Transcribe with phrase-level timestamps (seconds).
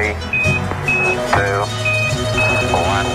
[0.00, 0.14] three,
[1.32, 1.60] two,
[2.72, 3.06] one.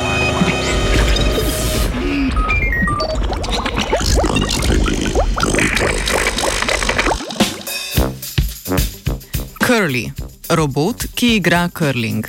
[9.59, 10.13] Curly,
[10.49, 12.23] robot, ki igra curling.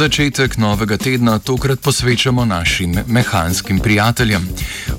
[0.00, 4.48] Začetek novega tedna tokrat posvečamo našim mehanskim prijateljem.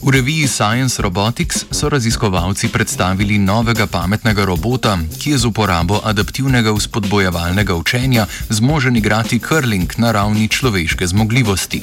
[0.02, 6.74] V reviji Science Robotics so raziskovalci predstavili novega pametnega robota, ki je z uporabo adaptivnega
[6.74, 11.82] vzpodbojevalnega učenja zmožen igrati curling na ravni človeške zmogljivosti.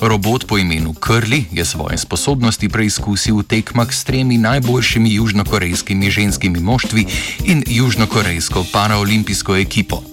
[0.00, 6.60] Robot po imenu Curly je svoje sposobnosti preizkusil v tekmah s tremi najboljšimi južnokorejskimi ženskimi
[6.60, 7.06] moštvi
[7.44, 10.09] in južnokorejsko paraolimpijsko ekipo.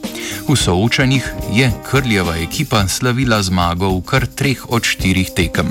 [0.48, 5.67] V soočanjih je Krljeva ekipa slavila zmago v kar treh od štirih tekem.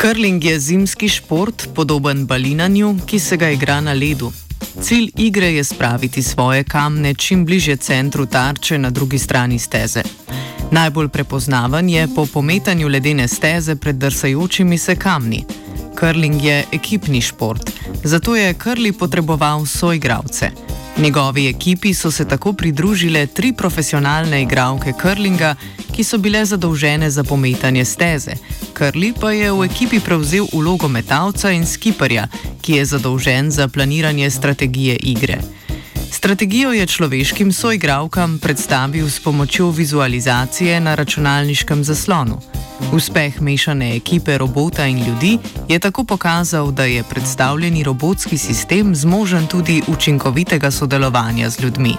[0.00, 4.32] Curling je zimski šport, podoben balinanju, ki se ga igra na ledu.
[4.82, 10.02] Cilj igre je spraviti svoje kamne čim bliže centru tarče na drugi strani steze.
[10.70, 15.44] Najbolj prepoznaven je po pometanju ledene steze pred drsajočimi se kamni.
[15.98, 17.70] Curling je ekipni šport,
[18.04, 20.50] zato je Curly potreboval soigravce.
[20.98, 25.54] Njegovi ekipi so se tako pridružile tri profesionalne igralke curlinga,
[25.96, 28.32] ki so bile zadolžene za pometanje steze.
[28.78, 32.26] Curly pa je v ekipi prevzel ulogo metalca in skiperja,
[32.60, 35.38] ki je zadolžen za planiranje strategije igre.
[36.10, 42.40] Strategijo je človeškim soigravkam predstavil s pomočjo vizualizacije na računalniškem zaslonu.
[42.92, 45.38] Uspeh mešane ekipe robota in ljudi
[45.68, 51.94] je tako pokazal, da je predstavljeni robotski sistem zmožen tudi učinkovitega sodelovanja z ljudmi.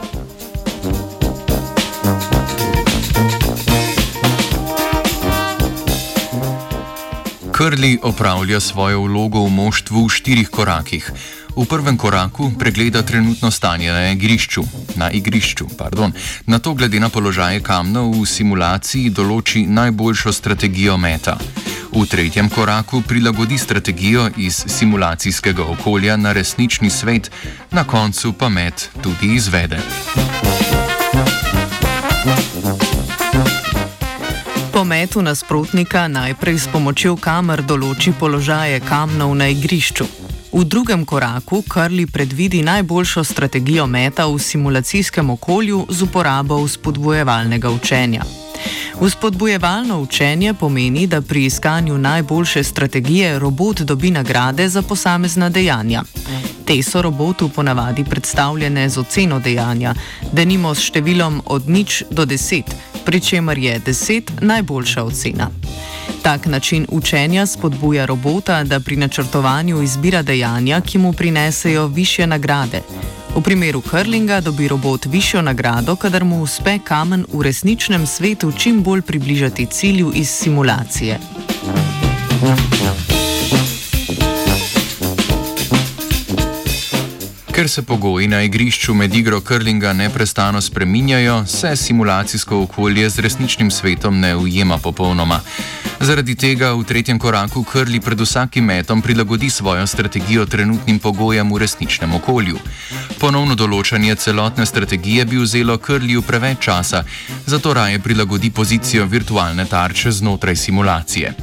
[7.52, 11.12] Krli opravlja svojo vlogo v moštvu v štirih korakih.
[11.56, 14.64] V prvem koraku pregleda trenutno stanje na igrišču,
[14.96, 15.68] na, igrišču
[16.46, 21.38] na to glede na položaje kamnov v simulaciji določi najboljšo strategijo meta.
[21.92, 27.32] V tretjem koraku prilagodi strategijo iz simulacijskega okolja na resnični svet,
[27.72, 29.80] na koncu pa met tudi izvede.
[34.72, 40.31] Po metu nasprotnika najprej s pomočjo kamer določi položaje kamnov na igrišču.
[40.52, 48.22] V drugem koraku Karli predvidi najboljšo strategijo meta v simulacijskem okolju z uporabo spodbujevalnega učenja.
[49.02, 56.04] Vzpodbujevalno učenje pomeni, da pri iskanju najboljše strategije robot dobi nagrade za posamezna dejanja.
[56.66, 59.96] Te so robotu ponavadi predstavljene z oceno dejanja,
[60.32, 62.76] da nimo s številom od nič do deset,
[63.06, 65.50] pri čemer je deset najboljša ocena.
[66.22, 72.82] Tak način učenja spodbuja robota, da pri načrtovanju izbira dejanja, ki mu prinesejo više nagrade.
[73.36, 78.84] V primeru curlinga dobi robot višjo nagrado, kadar mu uspe kamen v resničnem svetu čim
[78.84, 81.20] bolj približati cilju iz simulacije.
[87.62, 93.72] Ker se pogoji na igrišču med igro curlinga neprestano spreminjajo, se simulacijsko okolje z resničnim
[93.72, 95.40] svetom ne ujema popolnoma.
[96.00, 101.62] Zaradi tega v tretjem koraku Krli pred vsakim metom prilagodi svojo strategijo trenutnim pogojem v
[101.62, 102.58] resničnem okolju.
[103.20, 107.06] Ponovno določanje celotne strategije bi vzelo Krliju preveč časa,
[107.46, 111.36] zato raje prilagodi pozicijo virtualne tarče znotraj simulacije.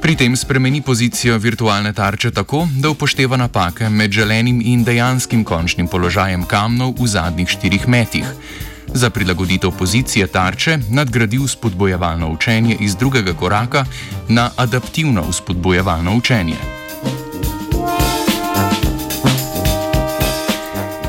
[0.00, 5.88] Pri tem spremeni pozicijo virtualne tarče tako, da upošteva napake med želenim in dejanskim končnim
[5.88, 8.24] položajem kamnov v zadnjih štirih metih.
[8.94, 13.84] Za prilagoditev pozicije tarče nadgradi spodbojevalno učenje iz drugega koraka
[14.28, 16.56] na adaptivno spodbojevalno učenje.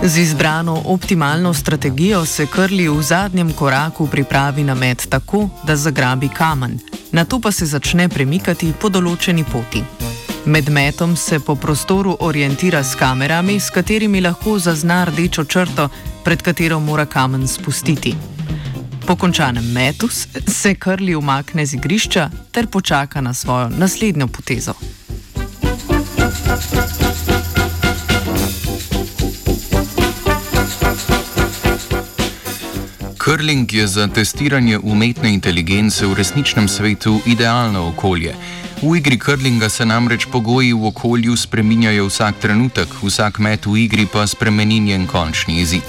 [0.04, 6.30] Z izbrano optimalno strategijo se krli v zadnjem koraku pripravi na met tako, da zagrabi
[6.30, 6.80] kamen
[7.12, 9.84] na to pa se začne premikati po določeni poti.
[10.46, 15.90] Med metom se po prostoru orientira s kamerami, s katerimi lahko zazna rdečo črto,
[16.24, 18.16] pred katero mora kamen spustiti.
[19.06, 20.10] Po končanem metu
[20.48, 24.74] se krli umakne z igrišča ter počaka na svojo naslednjo potezo.
[33.30, 38.34] Curling je za testiranje umetne inteligence v resničnem svetu idealno okolje.
[38.82, 44.08] V igri curlinga se namreč pogoji v okolju spreminjajo vsak trenutek, vsak met v igri
[44.14, 45.86] pa spremeni njen končni izid.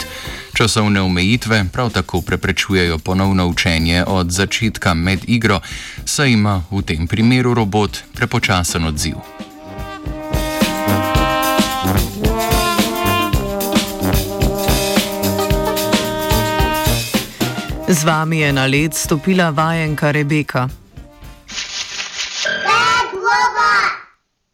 [0.52, 5.60] Časovne omejitve prav tako preprečujejo ponovno učenje od začetka med igro,
[6.04, 9.16] saj ima v tem primeru robot prepočasen odziv.
[17.90, 20.79] Z vami je na led stopila vajenka Rebeka.